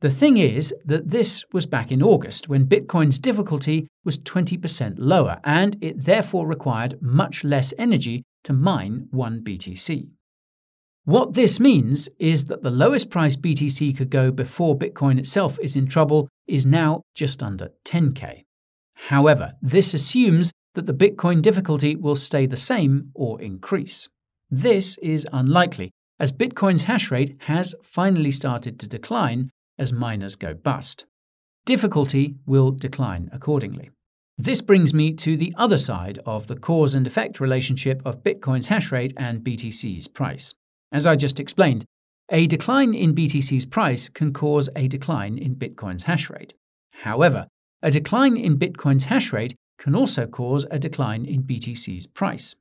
[0.02, 5.40] The thing is that this was back in August when Bitcoin's difficulty was 20% lower,
[5.44, 10.10] and it therefore required much less energy to mine one BTC.
[11.04, 15.76] What this means is that the lowest price BTC could go before Bitcoin itself is
[15.76, 18.44] in trouble is now just under 10k.
[18.96, 24.10] However, this assumes that the Bitcoin difficulty will stay the same or increase.
[24.50, 30.54] This is unlikely, as Bitcoin's hash rate has finally started to decline as miners go
[30.54, 31.06] bust.
[31.66, 33.92] Difficulty will decline accordingly.
[34.38, 38.70] This brings me to the other side of the cause and effect relationship of Bitcoin's
[38.70, 40.54] hash rate and BTC's price.
[40.92, 41.86] As I just explained,
[42.30, 46.54] a decline in BTC's price can cause a decline in Bitcoin's hash rate.
[47.04, 47.48] However,
[47.84, 52.56] a decline in Bitcoin's hash rate can also cause a decline in BTC's price.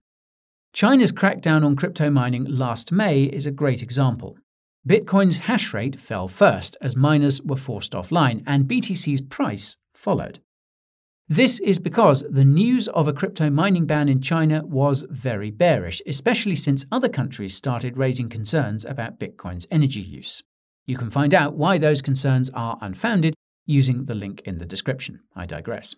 [0.73, 4.39] China's crackdown on crypto mining last May is a great example.
[4.89, 10.41] Bitcoin's hash rate fell first as miners were forced offline, and BTC's price followed.
[11.29, 16.01] This is because the news of a crypto mining ban in China was very bearish,
[16.07, 20.43] especially since other countries started raising concerns about Bitcoin's energy use.
[20.87, 23.35] You can find out why those concerns are unfounded
[23.67, 25.21] using the link in the description.
[25.37, 25.95] I digress.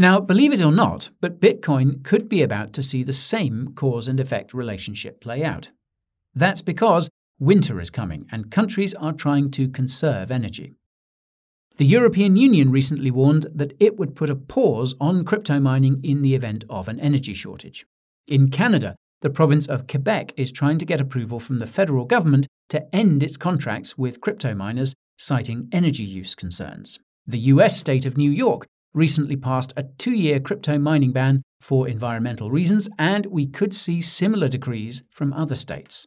[0.00, 4.06] Now, believe it or not, but Bitcoin could be about to see the same cause
[4.06, 5.72] and effect relationship play out.
[6.34, 10.74] That's because winter is coming and countries are trying to conserve energy.
[11.78, 16.22] The European Union recently warned that it would put a pause on crypto mining in
[16.22, 17.84] the event of an energy shortage.
[18.28, 22.46] In Canada, the province of Quebec is trying to get approval from the federal government
[22.68, 27.00] to end its contracts with crypto miners, citing energy use concerns.
[27.26, 28.66] The US state of New York
[28.98, 34.00] recently passed a two year crypto mining ban for environmental reasons, and we could see
[34.00, 36.06] similar decrees from other states.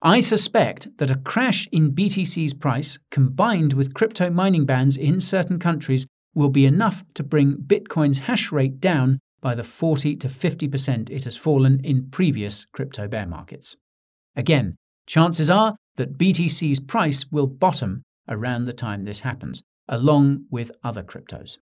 [0.00, 5.58] I suspect that a crash in BTC's price, combined with crypto mining bans in certain
[5.58, 11.10] countries, will be enough to bring Bitcoin's hash rate down by the 40 to 50%
[11.10, 13.76] it has fallen in previous crypto bear markets.
[14.36, 20.70] Again, chances are that BTC's price will bottom around the time this happens, along with
[20.84, 21.58] other cryptos.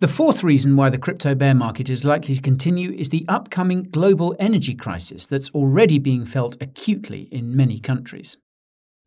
[0.00, 3.82] The fourth reason why the crypto bear market is likely to continue is the upcoming
[3.82, 8.36] global energy crisis that's already being felt acutely in many countries.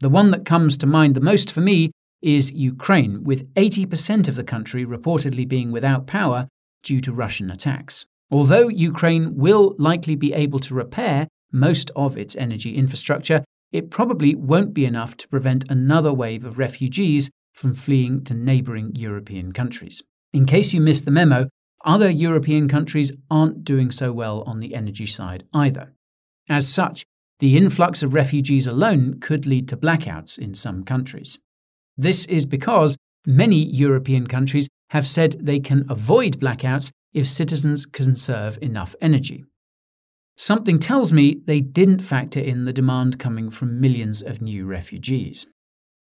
[0.01, 4.35] The one that comes to mind the most for me is Ukraine, with 80% of
[4.35, 6.49] the country reportedly being without power
[6.83, 8.05] due to Russian attacks.
[8.29, 14.35] Although Ukraine will likely be able to repair most of its energy infrastructure, it probably
[14.35, 20.03] won't be enough to prevent another wave of refugees from fleeing to neighbouring European countries.
[20.34, 21.49] In case you missed the memo,
[21.84, 25.93] other European countries aren't doing so well on the energy side either.
[26.49, 27.05] As such,
[27.39, 31.39] the influx of refugees alone could lead to blackouts in some countries.
[31.97, 38.57] This is because many European countries have said they can avoid blackouts if citizens conserve
[38.61, 39.43] enough energy.
[40.38, 45.47] Something tells me they didn't factor in the demand coming from millions of new refugees.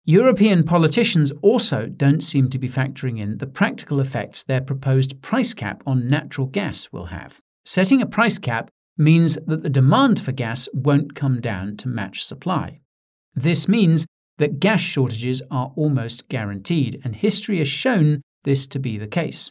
[0.09, 5.53] European politicians also don't seem to be factoring in the practical effects their proposed price
[5.53, 7.41] cap on natural gas will have.
[7.65, 12.25] Setting a price cap means that the demand for gas won't come down to match
[12.25, 12.79] supply.
[13.35, 14.07] This means
[14.39, 19.51] that gas shortages are almost guaranteed, and history has shown this to be the case.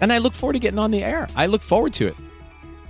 [0.00, 1.28] and I look forward to getting on the air.
[1.36, 2.16] I look forward to it.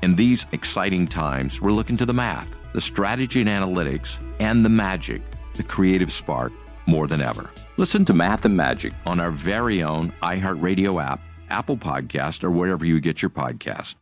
[0.03, 4.69] In these exciting times, we're looking to the math, the strategy and analytics, and the
[4.69, 5.23] magic,
[5.55, 6.53] the creative spark,
[6.87, 7.51] more than ever.
[7.77, 12.85] Listen to Math and Magic on our very own iHeartRadio app, Apple Podcast, or wherever
[12.85, 13.97] you get your podcast.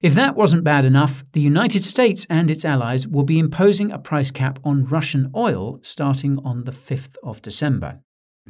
[0.00, 3.98] If that wasn't bad enough, the United States and its allies will be imposing a
[3.98, 8.00] price cap on Russian oil starting on the 5th of December.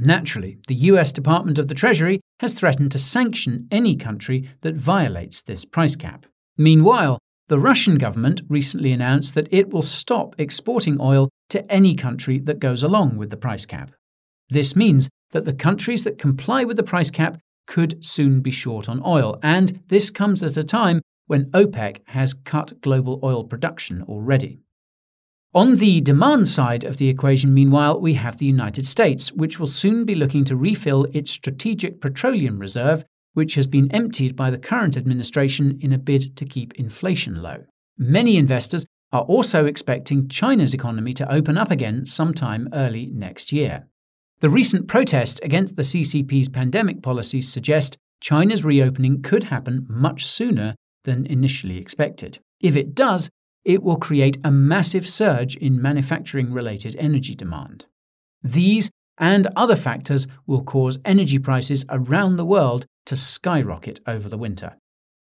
[0.03, 5.43] Naturally, the US Department of the Treasury has threatened to sanction any country that violates
[5.43, 6.25] this price cap.
[6.57, 12.39] Meanwhile, the Russian government recently announced that it will stop exporting oil to any country
[12.39, 13.91] that goes along with the price cap.
[14.49, 18.89] This means that the countries that comply with the price cap could soon be short
[18.89, 24.03] on oil, and this comes at a time when OPEC has cut global oil production
[24.09, 24.61] already.
[25.53, 29.67] On the demand side of the equation, meanwhile, we have the United States, which will
[29.67, 34.59] soon be looking to refill its strategic petroleum reserve, which has been emptied by the
[34.59, 37.65] current administration in a bid to keep inflation low.
[37.99, 43.89] Many investors are also expecting China's economy to open up again sometime early next year.
[44.39, 50.77] The recent protests against the CCP's pandemic policies suggest China's reopening could happen much sooner
[51.03, 52.39] than initially expected.
[52.61, 53.31] If it does,
[53.71, 57.87] it will create a massive surge in manufacturing related energy demand.
[58.43, 64.39] These and other factors will cause energy prices around the world to skyrocket over the
[64.39, 64.77] winter.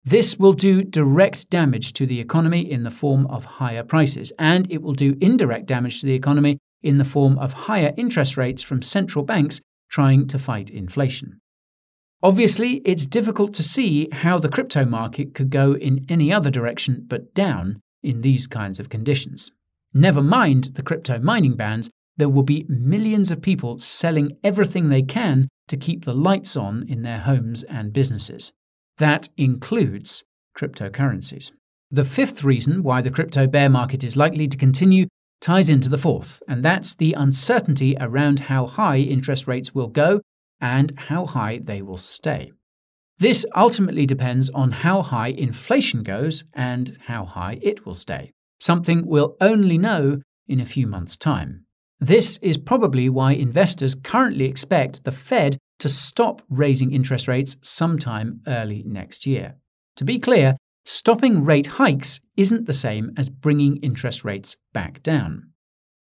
[0.06, 4.70] This will do direct damage to the economy in the form of higher prices, and
[4.72, 8.62] it will do indirect damage to the economy in the form of higher interest rates
[8.62, 11.40] from central banks trying to fight inflation.
[12.22, 17.04] Obviously, it's difficult to see how the crypto market could go in any other direction
[17.08, 19.52] but down in these kinds of conditions.
[19.94, 25.04] Never mind the crypto mining bans, there will be millions of people selling everything they
[25.04, 28.52] can to keep the lights on in their homes and businesses.
[28.98, 30.24] That includes
[30.58, 31.52] cryptocurrencies.
[31.92, 35.06] The fifth reason why the crypto bear market is likely to continue
[35.40, 40.22] ties into the fourth, and that's the uncertainty around how high interest rates will go
[40.60, 42.52] and how high they will stay.
[43.20, 49.08] This ultimately depends on how high inflation goes and how high it will stay, something
[49.08, 51.66] we'll only know in a few months' time.
[52.00, 58.42] This is probably why investors currently expect the Fed to stop raising interest rates sometime
[58.46, 59.56] early next year.
[59.96, 60.56] To be clear,
[60.86, 65.50] stopping rate hikes isn't the same as bringing interest rates back down.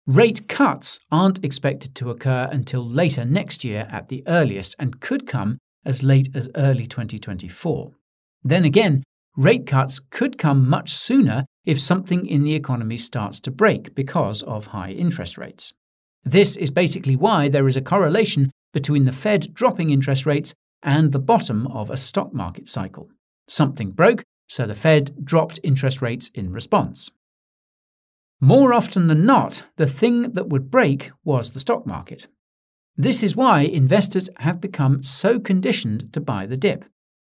[0.05, 5.25] Rate cuts aren't expected to occur until later next year at the earliest and could
[5.25, 5.57] come
[5.87, 7.91] as late as early 2024.
[8.43, 9.03] Then again,
[9.35, 14.43] rate cuts could come much sooner if something in the economy starts to break because
[14.43, 15.73] of high interest rates.
[16.23, 21.11] This is basically why there is a correlation between the Fed dropping interest rates and
[21.11, 23.09] the bottom of a stock market cycle.
[23.47, 27.09] Something broke, so the Fed dropped interest rates in response.
[28.39, 32.27] More often than not, the thing that would break was the stock market.
[32.97, 36.83] This is why investors have become so conditioned to buy the dip.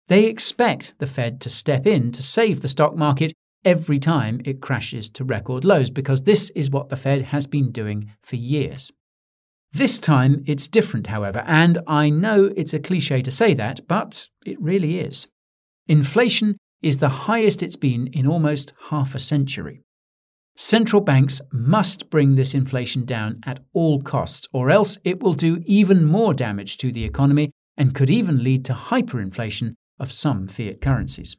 [0.09, 3.33] They expect the Fed to step in to save the stock market
[3.65, 7.71] every time it crashes to record lows because this is what the Fed has been
[7.71, 8.91] doing for years.
[9.73, 14.29] This time it's different, however, and I know it's a cliche to say that, but
[14.45, 15.29] it really is.
[15.87, 19.81] Inflation is the highest it's been in almost half a century.
[20.57, 25.63] Central banks must bring this inflation down at all costs, or else it will do
[25.65, 30.81] even more damage to the economy and could even lead to hyperinflation of some fiat
[30.81, 31.37] currencies.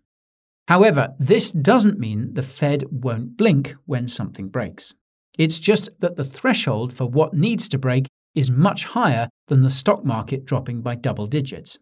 [0.67, 4.95] However, this doesn't mean the Fed won't blink when something breaks.
[5.37, 9.69] It's just that the threshold for what needs to break is much higher than the
[9.69, 11.77] stock market dropping by double digits.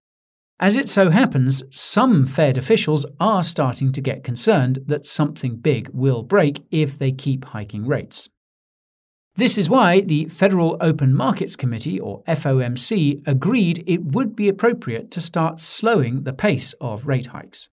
[0.61, 5.89] As it so happens, some Fed officials are starting to get concerned that something big
[5.91, 8.29] will break if they keep hiking rates.
[9.35, 15.09] This is why the Federal Open Markets Committee, or FOMC, agreed it would be appropriate
[15.11, 17.67] to start slowing the pace of rate hikes.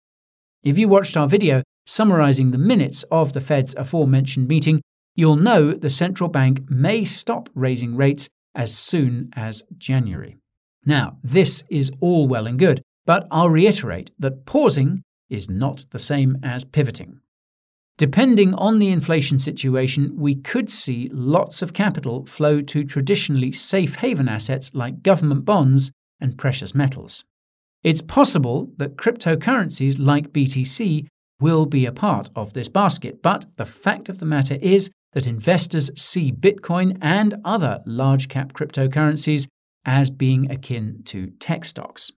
[0.64, 4.82] If you watched our video summarizing the minutes of the Fed's aforementioned meeting,
[5.14, 10.38] you'll know the central bank may stop raising rates as soon as January.
[10.88, 16.00] Now, this is all well and good, but I'll reiterate that pausing is not the
[16.00, 17.20] same as pivoting.
[17.98, 23.96] Depending on the inflation situation, we could see lots of capital flow to traditionally safe
[23.96, 27.26] haven assets like government bonds and precious metals.
[27.84, 31.06] It's possible that cryptocurrencies like BTC
[31.42, 35.28] will be a part of this basket, but the fact of the matter is that
[35.28, 39.48] investors see Bitcoin and other large cap cryptocurrencies
[39.88, 42.12] as being akin to tech stocks.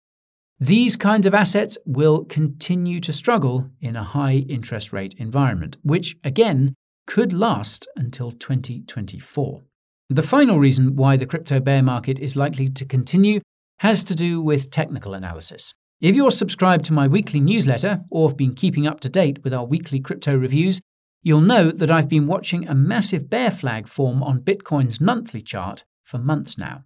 [0.59, 6.17] These kinds of assets will continue to struggle in a high interest rate environment, which
[6.25, 6.75] again
[7.07, 9.63] could last until 2024.
[10.09, 13.41] The final reason why the crypto bear market is likely to continue
[13.79, 15.75] has to do with technical analysis.
[16.01, 19.55] If you're subscribed to my weekly newsletter or have been keeping up to date with
[19.55, 20.81] our weekly crypto reviews,
[21.23, 25.85] you'll know that I've been watching a massive bear flag form on Bitcoin's monthly chart
[26.05, 26.85] for months now.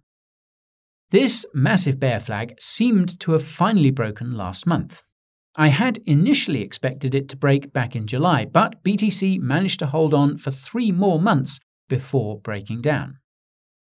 [1.13, 5.03] This massive bear flag seemed to have finally broken last month.
[5.55, 10.15] I had initially expected it to break back in July, but BTC managed to hold
[10.15, 13.19] on for three more months before breaking down.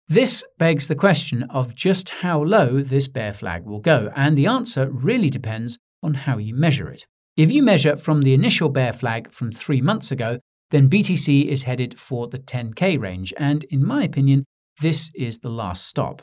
[0.06, 4.46] This begs the question of just how low this bear flag will go, and the
[4.46, 7.06] answer really depends on how you measure it.
[7.34, 10.38] If you measure from the initial bear flag from three months ago,
[10.70, 14.44] then BTC is headed for the 10k range, and in my opinion,
[14.82, 16.20] this is the last stop.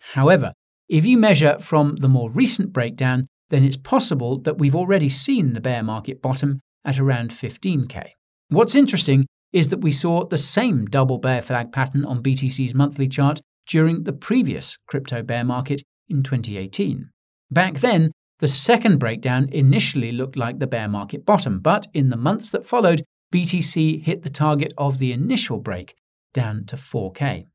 [0.00, 0.52] However,
[0.88, 5.52] if you measure from the more recent breakdown, then it's possible that we've already seen
[5.52, 8.10] the bear market bottom at around 15k.
[8.48, 13.08] What's interesting is that we saw the same double bear flag pattern on BTC's monthly
[13.08, 17.10] chart during the previous crypto bear market in 2018.
[17.50, 22.16] Back then, the second breakdown initially looked like the bear market bottom, but in the
[22.16, 23.02] months that followed,
[23.34, 25.94] BTC hit the target of the initial break,
[26.32, 27.46] down to 4K.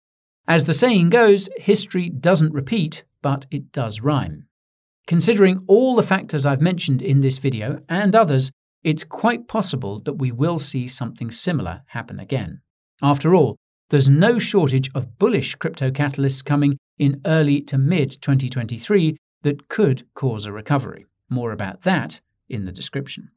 [0.47, 4.47] As the saying goes, history doesn't repeat, but it does rhyme.
[5.07, 8.51] Considering all the factors I've mentioned in this video and others,
[8.83, 12.61] it's quite possible that we will see something similar happen again.
[13.01, 13.55] After all,
[13.89, 20.03] there's no shortage of bullish crypto catalysts coming in early to mid 2023 that could
[20.13, 21.05] cause a recovery.
[21.29, 23.29] More about that in the description.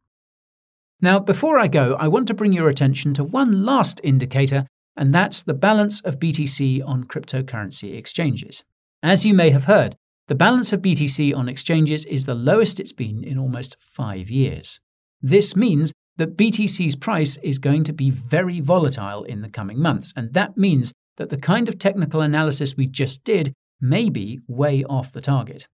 [1.01, 4.67] Now, before I go, I want to bring your attention to one last indicator
[4.99, 8.65] and that's the balance of BTC on cryptocurrency exchanges.
[9.03, 9.95] As you may have heard,
[10.27, 14.81] the balance of BTC on exchanges is the lowest it's been in almost five years.
[15.23, 20.13] This means that BTC's price is going to be very volatile in the coming months,
[20.17, 24.83] and that means that the kind of technical analysis we just did may be way
[24.85, 25.69] off the target.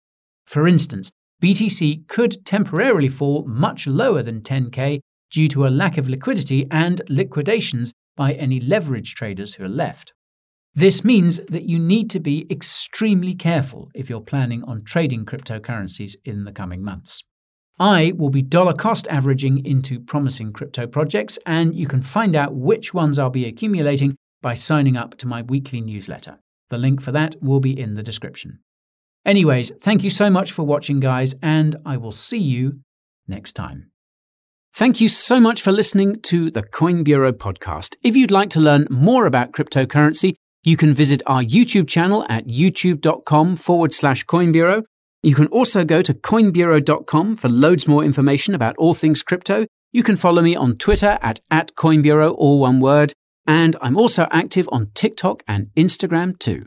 [0.47, 1.11] For instance,
[1.43, 5.01] BTC could temporarily fall much lower than 10k
[5.31, 10.13] due to a lack of liquidity and liquidations by any leverage traders who are left.
[10.75, 16.17] This means that you need to be extremely careful if you're planning on trading cryptocurrencies
[16.27, 17.25] in the coming months.
[17.79, 22.55] I will be dollar cost averaging into promising crypto projects, and you can find out
[22.55, 26.41] which ones I'll be accumulating by signing up to my weekly newsletter.
[26.69, 28.59] The link for that will be in the description.
[29.25, 32.81] Anyways, thank you so much for watching, guys, and I will see you
[33.27, 33.90] next time.
[34.73, 37.97] Thank you so much for listening to the Coin Bureau podcast.
[38.03, 42.47] If you'd like to learn more about cryptocurrency, you can visit our YouTube channel at
[42.47, 44.85] youtube.com forward slash Coin Bureau.
[45.23, 49.67] You can also go to coinbureau.com for loads more information about all things crypto.
[49.93, 53.13] You can follow me on Twitter at, at CoinBureau, all one word.
[53.47, 56.67] And I'm also active on TikTok and Instagram too.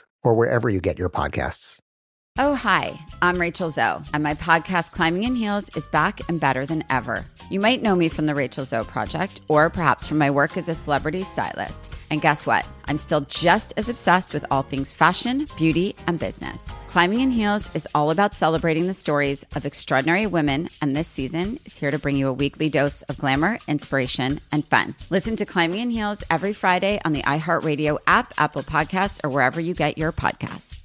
[0.23, 1.79] or wherever you get your podcasts.
[2.37, 6.65] Oh, hi, I'm Rachel Zoe, and my podcast, Climbing in Heels, is back and better
[6.65, 7.25] than ever.
[7.49, 10.69] You might know me from the Rachel Zoe Project, or perhaps from my work as
[10.69, 11.93] a celebrity stylist.
[12.09, 12.65] And guess what?
[12.85, 16.71] I'm still just as obsessed with all things fashion, beauty, and business.
[16.91, 21.57] Climbing in Heels is all about celebrating the stories of extraordinary women, and this season
[21.65, 24.93] is here to bring you a weekly dose of glamour, inspiration, and fun.
[25.09, 29.61] Listen to Climbing in Heels every Friday on the iHeartRadio app, Apple Podcasts, or wherever
[29.61, 30.80] you get your podcasts.